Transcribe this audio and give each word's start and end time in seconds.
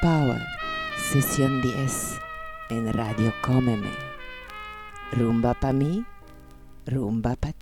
Power, 0.00 0.40
sesión 0.96 1.60
10 1.60 2.20
en 2.70 2.90
Radio 2.94 3.34
Cómeme. 3.42 3.90
Rumba 5.12 5.52
pa' 5.52 5.74
mí, 5.74 6.06
rumba 6.86 7.36
pa' 7.36 7.52
ti. 7.52 7.59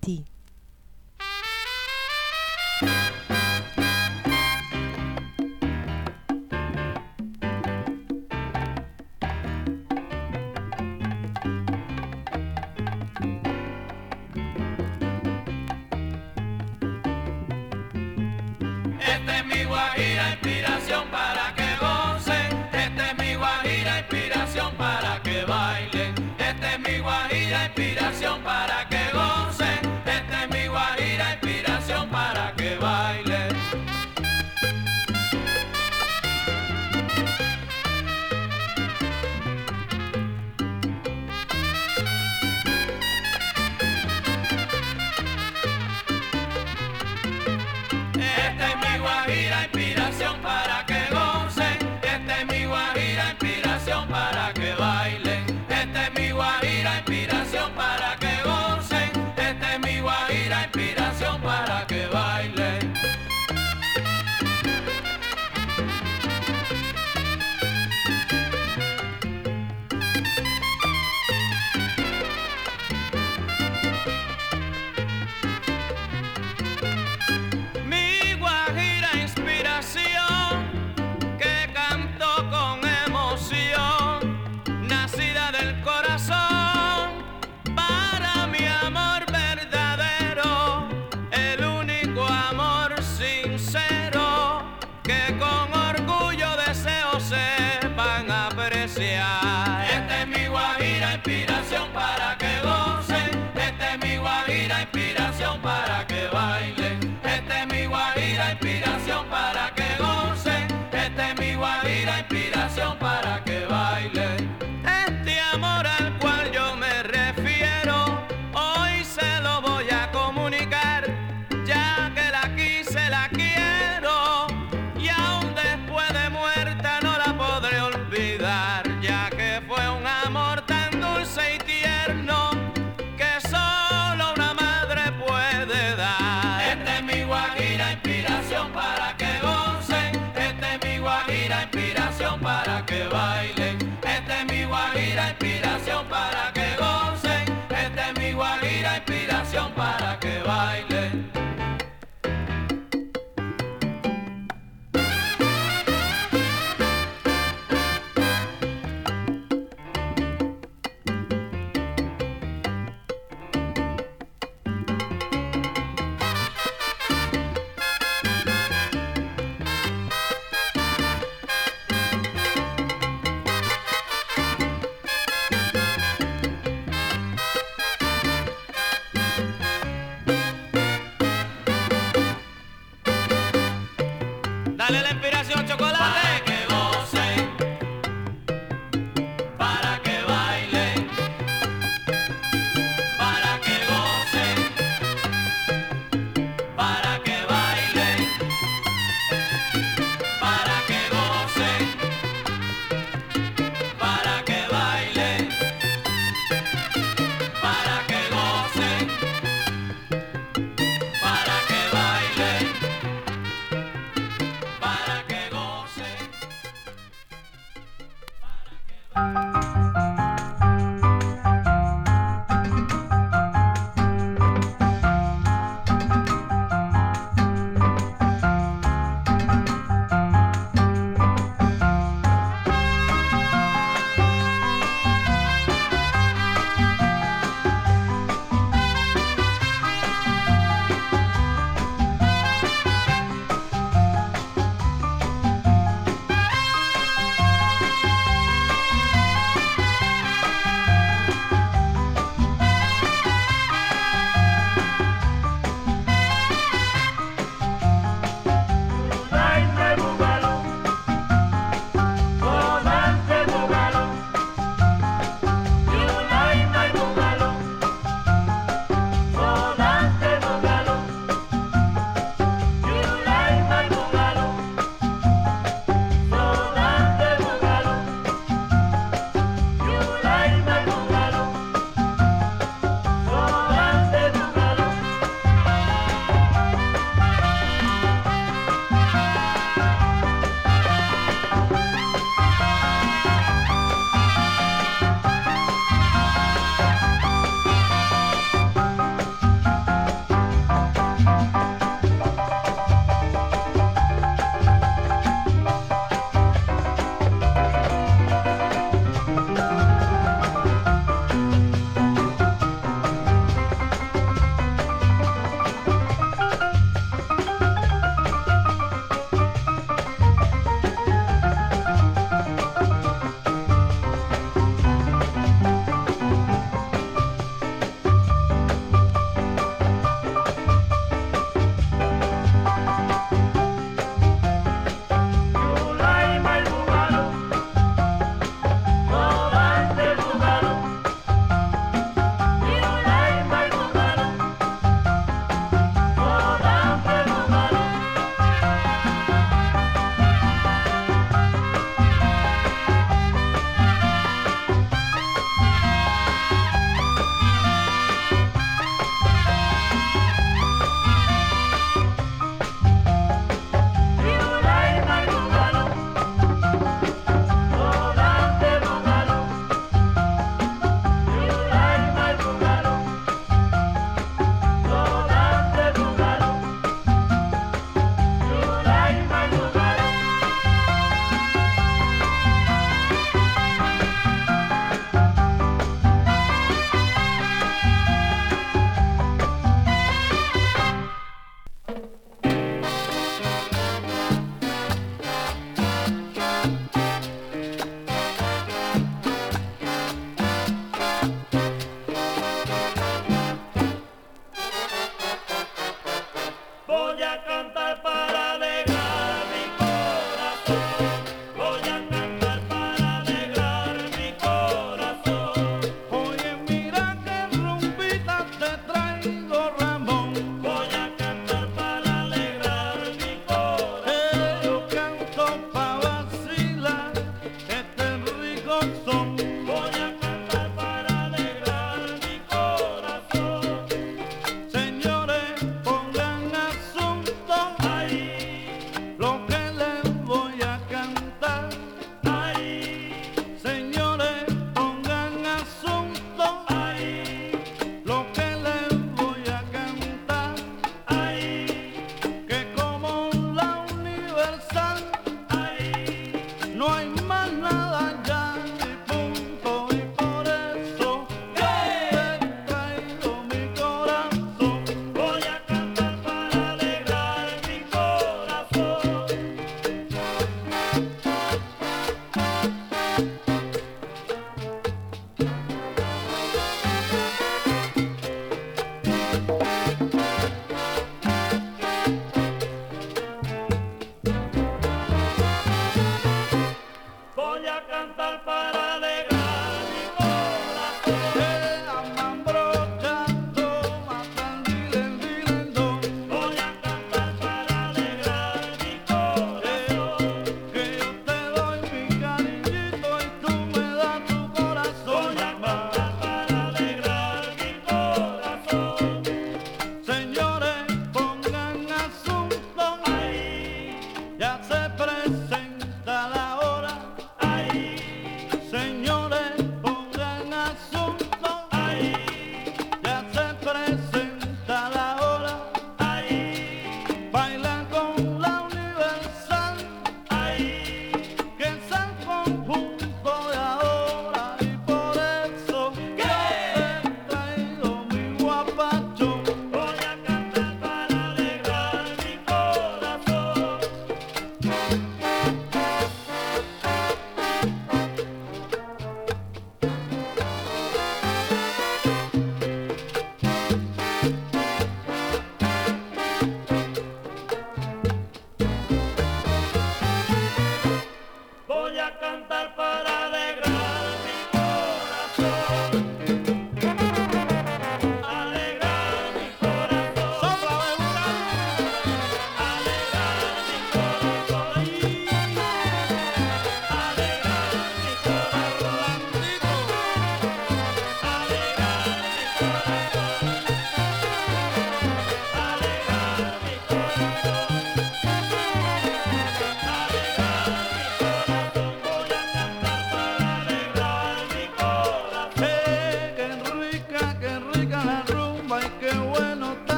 bye. 150.49 150.88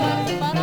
Baru 0.00 0.24
di. 0.24 0.59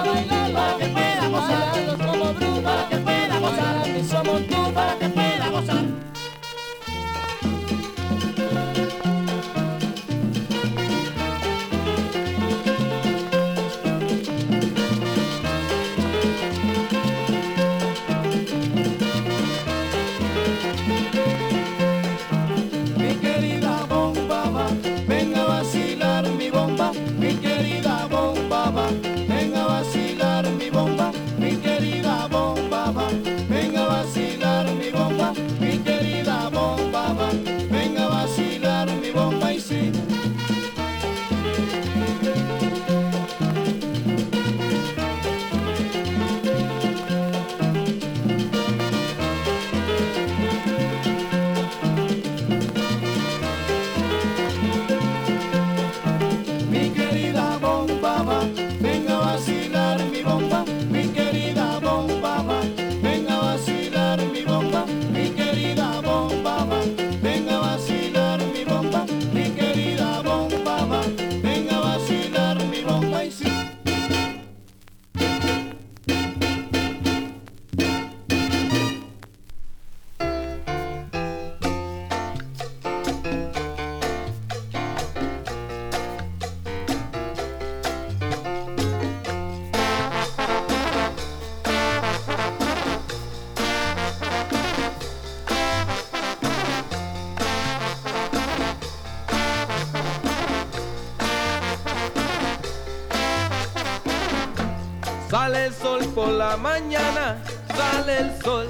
Mañana, 106.79 107.37
sale 107.75 108.19
el 108.19 108.41
sol 108.43 108.67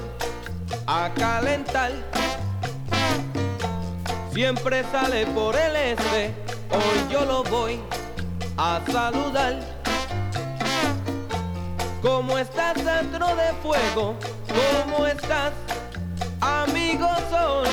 a 0.86 1.10
calentar. 1.14 1.92
Siempre 4.32 4.82
sale 4.90 5.26
por 5.26 5.54
el 5.54 5.76
este, 5.76 6.34
hoy 6.70 6.98
yo 7.12 7.24
lo 7.26 7.42
voy 7.44 7.80
a 8.56 8.80
saludar. 8.90 9.60
¿Cómo 12.00 12.38
estás 12.38 12.76
dentro 12.76 13.26
de 13.36 13.52
fuego? 13.62 14.14
¿Cómo 14.58 15.06
estás, 15.06 15.52
amigo 16.40 17.08
sol? 17.30 17.68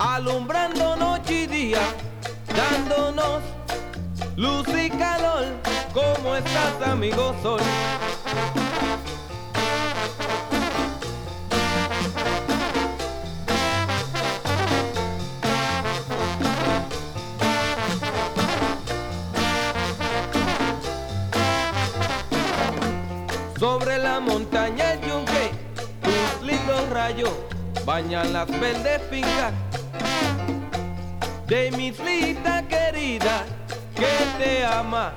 Alumbrando 0.00 0.96
noche 0.96 1.44
y 1.44 1.46
día, 1.46 1.82
dándonos 2.56 3.42
luz 4.36 4.66
y 4.68 4.90
calor. 4.90 5.44
¿Cómo 5.94 6.34
estás, 6.36 6.88
amigo 6.88 7.34
sol? 7.42 7.60
Sobre 23.58 23.98
la 23.98 24.20
montaña 24.20 24.92
el 24.92 25.00
yunque, 25.00 25.50
tus 26.02 26.46
lindos 26.46 26.88
rayos 26.90 27.32
bañan 27.84 28.32
las 28.32 28.46
verdes 28.60 29.00
fincas 29.08 29.52
de 31.46 31.70
mi 31.70 31.86
islita 31.88 32.66
querida 32.68 33.44
que 33.94 34.44
te 34.44 34.64
ama 34.64 35.14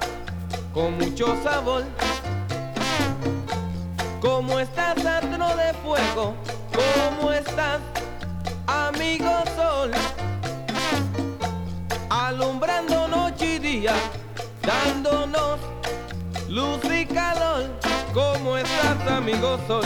con 0.73 0.97
mucho 0.97 1.35
sabor. 1.43 1.83
¿Cómo 4.49 4.61
estás, 4.61 5.05
astro 5.05 5.55
de 5.57 5.73
fuego? 5.75 6.33
¿Cómo 6.73 7.31
estás, 7.31 7.79
amigo 8.65 9.43
sol? 9.55 9.91
Alumbrando 12.09 13.07
noche 13.09 13.57
y 13.57 13.59
día, 13.59 13.93
dándonos 14.63 15.59
luz 16.47 16.79
y 16.91 17.05
calor. 17.05 17.69
¿Cómo 18.11 18.57
estás, 18.57 19.07
amigo 19.07 19.59
sol? 19.67 19.85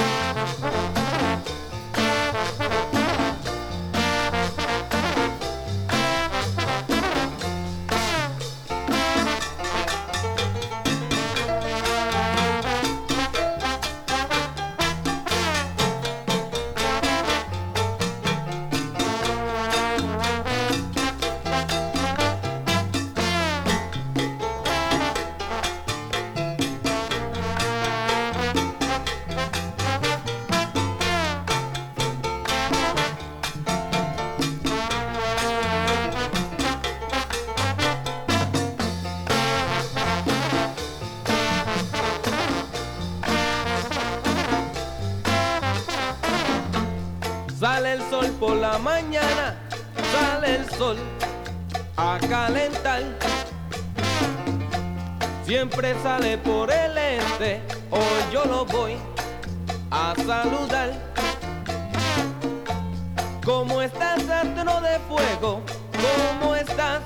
Fuego? 65.09 65.61
¿Cómo 66.05 66.55
estás, 66.55 67.01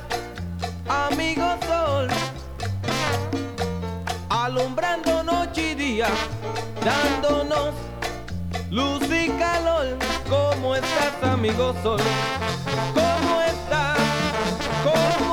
amigo 0.88 1.48
sol? 1.68 2.08
Alumbrando 4.30 5.24
noche 5.24 5.72
y 5.72 5.76
día, 5.76 6.08
dándonos 6.84 7.74
luz 8.70 9.04
y 9.12 9.30
calor. 9.40 9.98
¿Cómo 10.30 10.76
estás, 10.76 11.14
amigo 11.24 11.74
sol? 11.84 12.02
¿Cómo 12.94 13.42
estás? 13.42 13.98
¿Cómo 14.84 15.27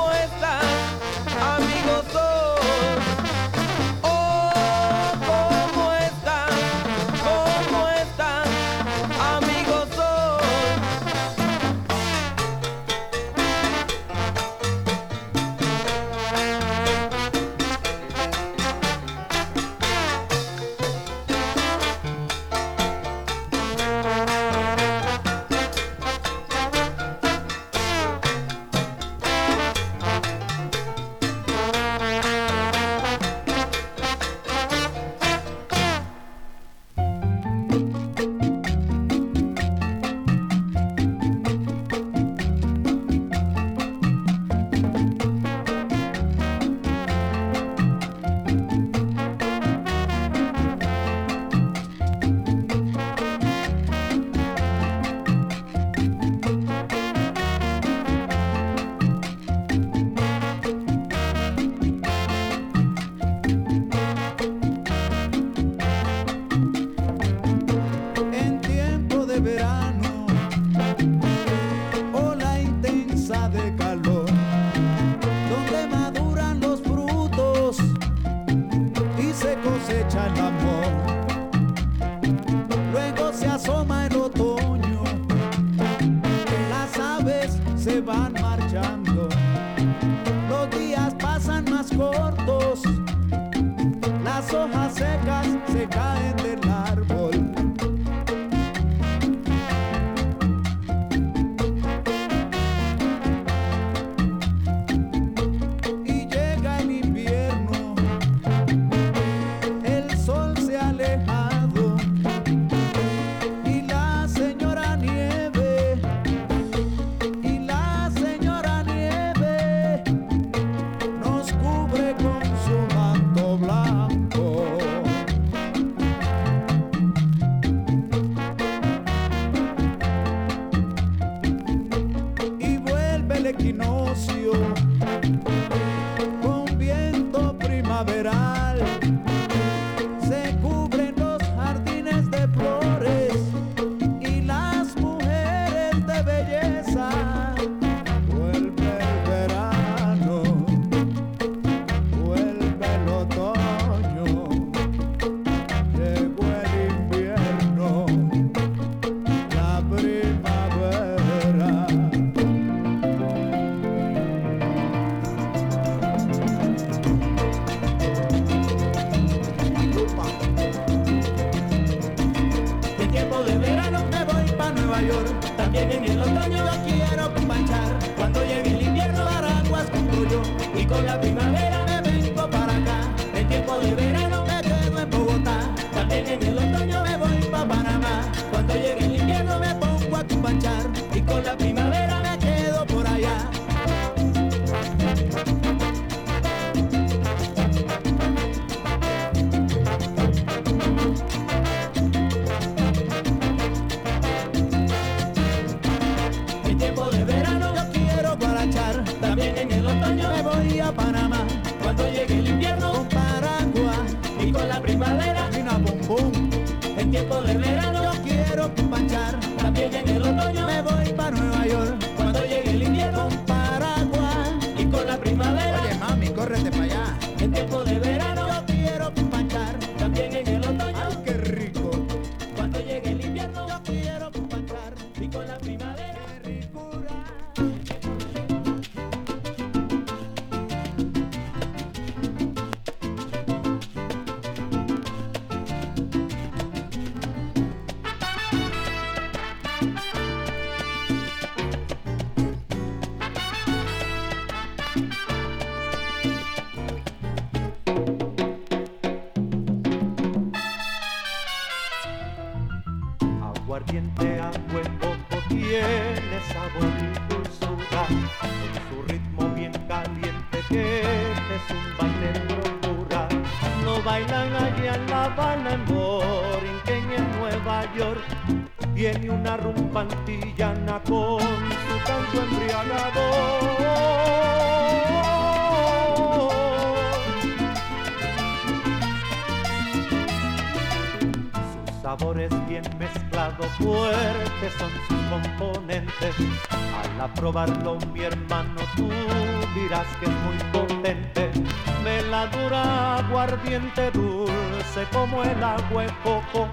siente 303.75 304.09
dulce 304.13 305.05
como 305.13 305.43
el 305.43 305.65
agua 305.65 306.05
en 306.05 306.15
coco, 306.23 306.69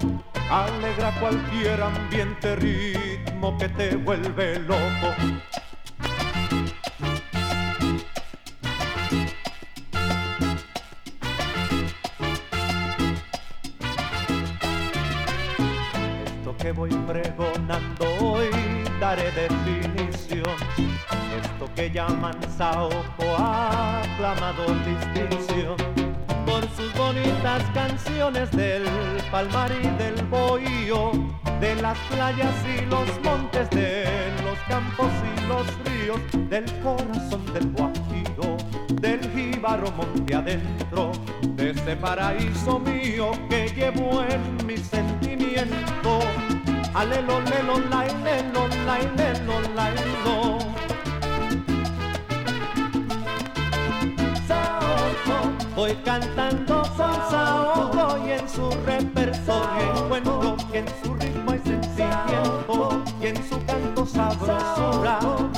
alegra 0.48 1.10
cualquier 1.18 1.82
ambiente, 1.82 2.54
ritmo 2.54 3.58
que 3.58 3.68
te 3.70 3.96
vuelve 3.96 4.60
loco. 4.60 5.08
Esto 16.24 16.56
que 16.56 16.70
voy 16.70 16.90
pregonando 17.08 18.04
hoy 18.20 18.48
daré 19.00 19.28
definición, 19.32 20.54
esto 21.42 21.68
que 21.74 21.90
llaman 21.90 22.36
saoco 22.56 23.24
aclamado 23.36 24.66
mar 29.52 29.70
y 29.70 29.86
del 30.02 30.24
bohío, 30.26 31.12
de 31.60 31.74
las 31.76 31.98
playas 32.10 32.54
y 32.66 32.84
los 32.86 33.06
montes, 33.22 33.68
de 33.70 34.04
los 34.44 34.58
campos 34.68 35.10
y 35.30 35.46
los 35.46 35.66
ríos, 35.84 36.20
del 36.48 36.64
corazón 36.80 37.44
del 37.52 37.70
Guajiro, 37.72 38.56
del 39.00 39.20
jíbaro 39.32 39.90
monte 39.92 40.34
adentro, 40.34 41.12
de 41.56 41.70
ese 41.70 41.96
paraíso 41.96 42.78
mío 42.78 43.32
que 43.48 43.68
llevo 43.68 44.22
en 44.22 44.66
mi 44.66 44.76
sentimiento. 44.76 46.20
Alelo, 46.94 47.40
lelo, 47.40 47.78
lailelo, 47.90 48.68
lailelo, 48.86 49.60
lailo. 49.74 50.58
Voy 55.74 55.94
cantando 56.04 56.84
son 56.96 57.61
repertorio 58.84 60.04
encuentro 60.04 60.56
quien 60.70 60.84
su 61.02 61.14
ritmo 61.14 61.52
es 61.52 61.62
sencillez, 61.62 62.48
quien 63.20 63.36
su 63.48 63.64
canto 63.64 64.06
sabrosura. 64.06 65.51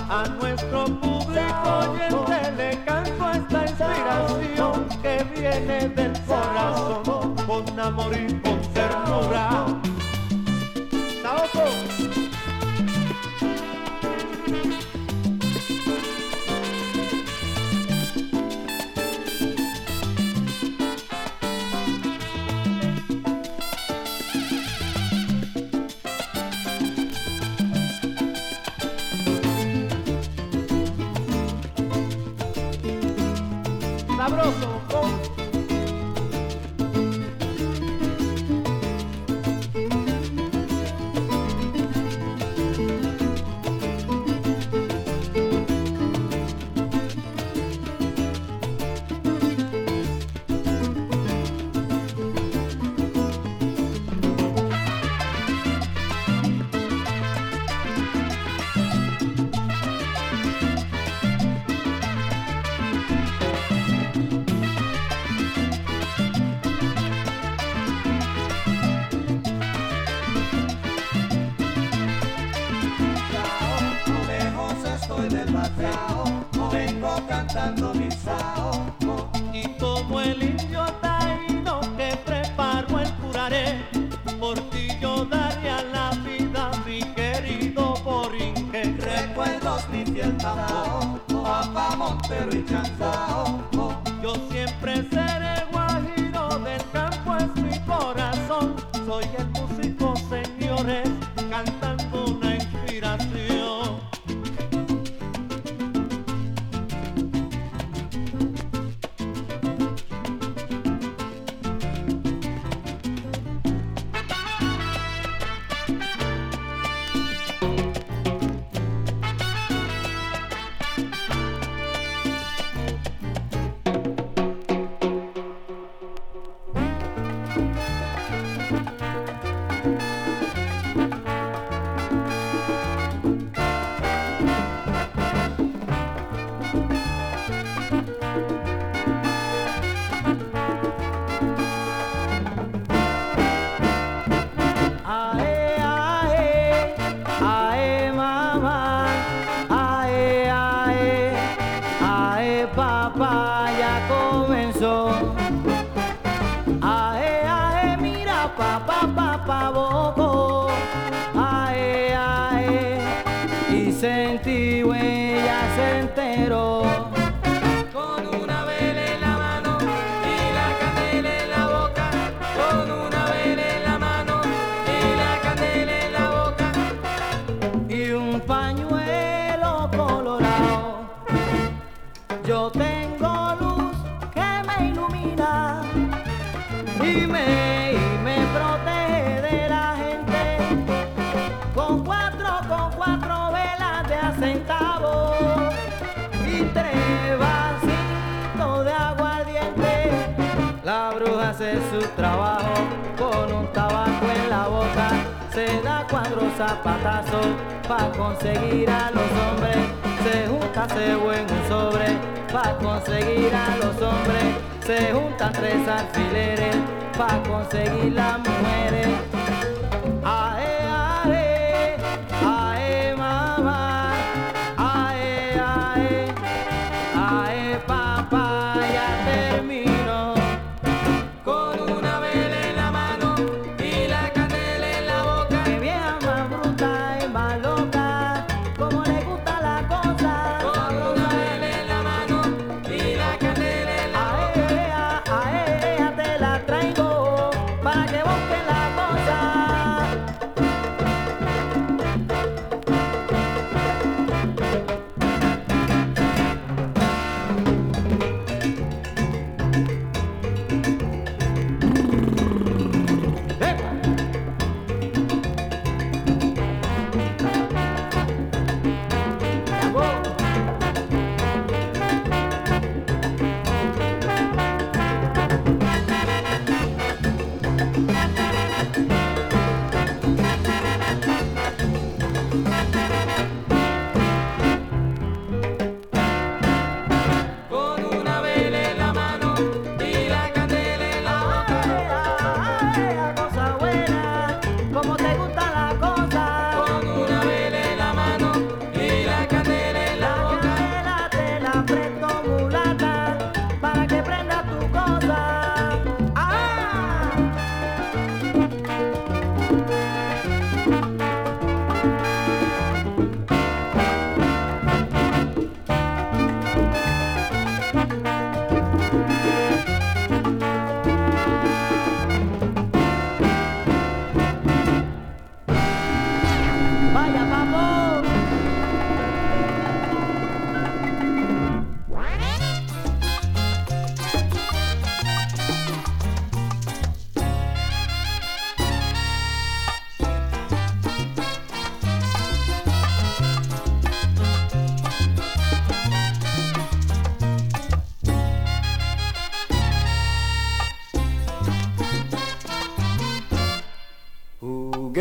soy 99.15 99.54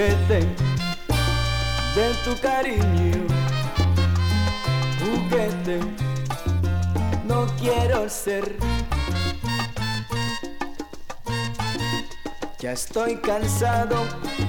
que 0.04 0.16
tem 0.28 0.56
dentro 1.96 2.36
cariño, 2.42 3.26
juguete. 5.00 5.80
No 7.26 7.46
quiero 7.58 8.10
ser. 8.10 8.58
Ya 12.60 12.74
estoy 12.74 13.16
cansado 13.18 13.96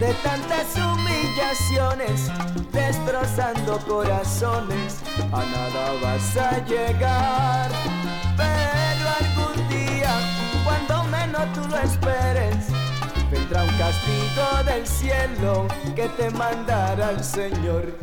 de 0.01 0.13
tantas 0.25 0.75
humillaciones, 0.77 2.31
destrozando 2.73 3.79
corazones. 3.87 5.03
A 5.33 5.45
nada 5.45 5.93
vas 6.03 6.37
a 6.37 6.65
llegar, 6.65 7.71
pero 8.37 9.05
algún 9.21 9.69
día, 9.69 10.13
cuando 10.65 11.05
menos 11.05 11.53
tú 11.53 11.69
lo 11.69 11.79
esperes 11.79 12.84
vendrá 13.35 13.65
un 13.65 13.77
castigo 13.77 14.47
del 14.65 14.87
cielo 14.87 15.67
que 15.97 16.09
te 16.11 16.31
mandará 16.31 17.11
el 17.11 17.25
Señor. 17.25 17.99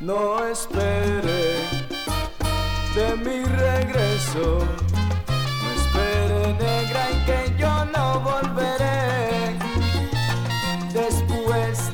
No 0.00 0.44
espere 0.46 1.60
de 2.94 3.16
mi 3.24 3.44
regreso, 3.44 4.64
no 5.62 5.68
espere 5.80 6.54
negra 6.54 7.10
en 7.10 7.24
que 7.26 7.56
yo 7.58 7.84
no 7.96 8.20
volveré. 8.20 9.58
Después 10.92 11.90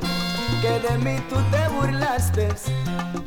que 0.60 0.78
de 0.86 0.98
mí 0.98 1.16
tú 1.28 1.36
te 1.50 1.68
burlaste, 1.68 2.48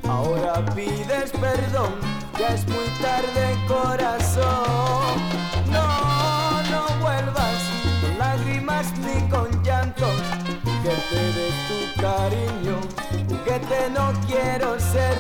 ahora 0.08 0.66
pides 0.74 1.32
perdón, 1.32 1.91
ya 2.39 2.47
es 2.49 2.66
muy 2.68 2.88
tarde 3.01 3.43
corazón. 3.68 5.34
tu 11.68 12.01
cariño, 12.01 12.80
juguete 13.28 13.89
no 13.93 14.13
quiero 14.28 14.80
ser. 14.80 15.18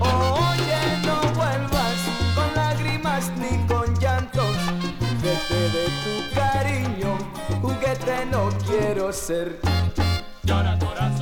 Oye, 0.00 0.80
no 1.04 1.20
vuelvas 1.34 1.98
con 2.34 2.54
lágrimas 2.54 3.30
ni 3.36 3.58
con 3.66 3.94
llantos, 3.98 4.56
juguete 4.98 5.60
de 5.76 5.86
tu 6.04 6.34
cariño, 6.34 7.18
juguete 7.62 8.26
no 8.30 8.48
quiero 8.66 9.12
ser. 9.12 9.60
Llora 10.44 10.78
corazón. 10.78 11.19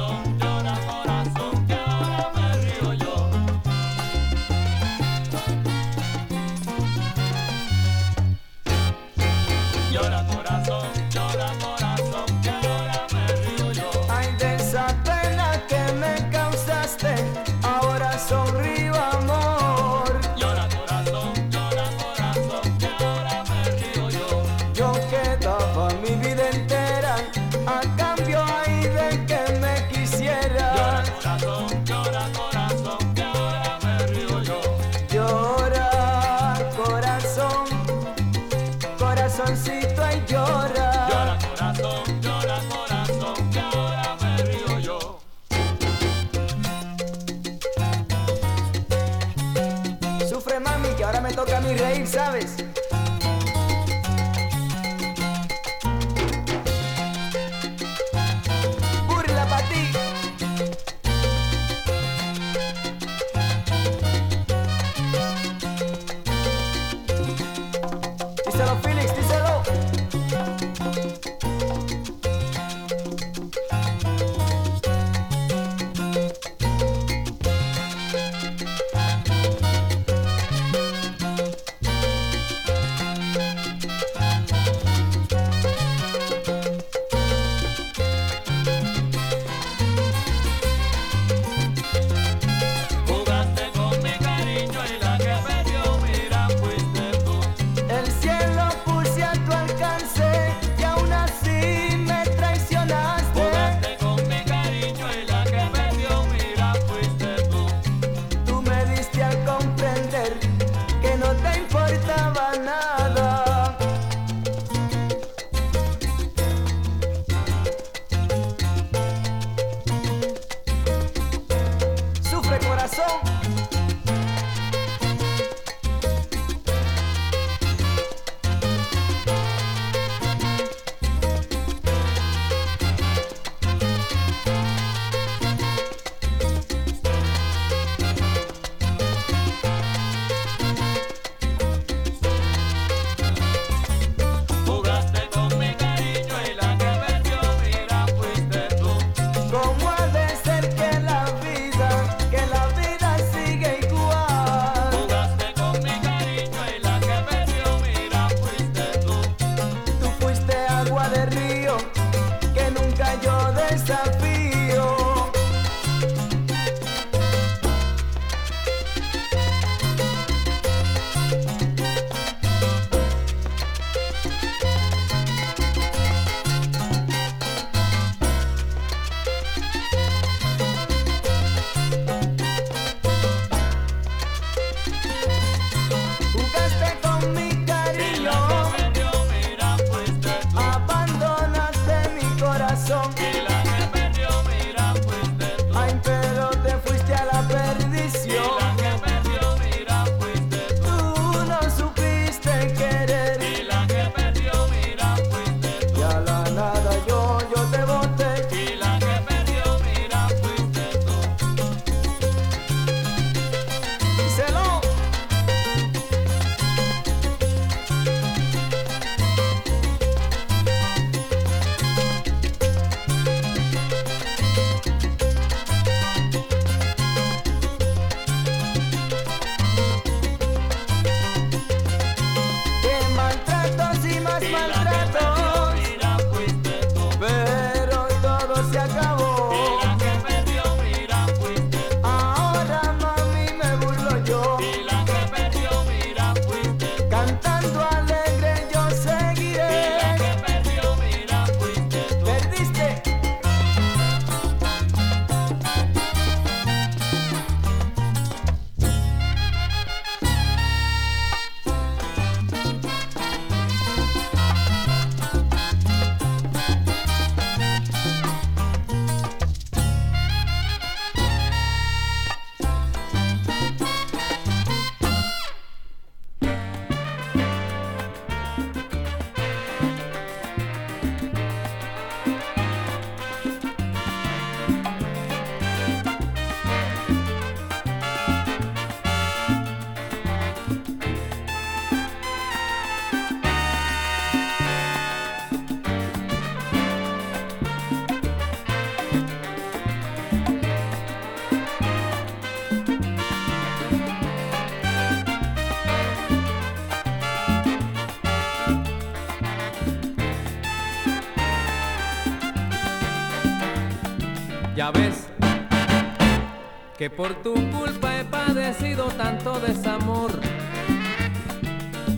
Que 316.99 317.09
por 317.09 317.33
tu 317.45 317.55
culpa 317.55 318.19
he 318.19 318.25
padecido 318.25 319.05
tanto 319.17 319.61
desamor 319.61 320.33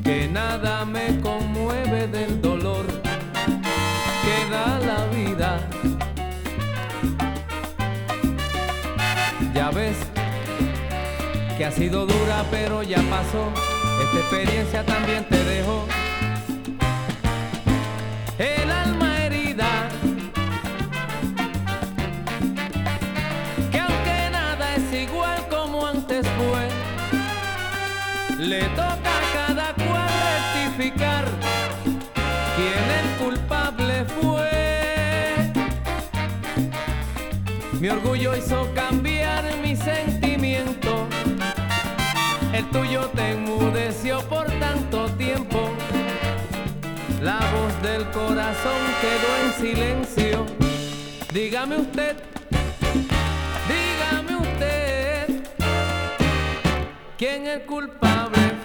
que 0.02 0.26
nada 0.26 0.86
me 0.86 1.20
conmueve 1.20 2.08
del 2.08 2.40
dolor 2.40 2.86
que 4.24 4.36
da 4.50 4.78
la 4.78 5.04
vida. 5.14 5.60
Ya 9.54 9.70
ves 9.70 9.98
que 11.58 11.66
ha 11.66 11.70
sido 11.70 12.06
dura 12.06 12.42
pero 12.50 12.82
ya 12.82 13.02
pasó, 13.02 13.52
esta 14.02 14.18
experiencia 14.18 14.82
también 14.86 15.26
te 15.28 15.44
dejó. 15.44 15.84
El 18.38 18.70
alma 18.70 19.10
Le 28.40 28.62
toca 28.70 28.94
a 28.94 29.22
cada 29.34 29.74
cual 29.74 30.08
rectificar 30.64 31.26
quién 32.56 32.84
el 33.00 33.06
culpable 33.22 34.04
fue. 34.06 35.52
Mi 37.78 37.88
orgullo 37.90 38.34
hizo 38.34 38.66
cambiar 38.74 39.44
mi 39.62 39.76
sentimiento. 39.76 41.06
El 42.54 42.64
tuyo 42.70 43.10
te 43.14 43.32
enmudeció 43.32 44.20
por 44.22 44.46
tanto 44.58 45.10
tiempo. 45.18 45.70
del 47.82 48.04
corazón 48.10 48.80
quedó 49.00 49.30
en 49.44 49.52
silencio. 49.60 50.46
Dígame 51.32 51.76
usted, 51.76 52.16
¿quién 57.30 57.46
es 57.46 57.60
culpable? 57.60 58.59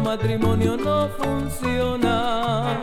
matrimonio 0.00 0.76
no 0.76 1.08
funciona. 1.08 2.78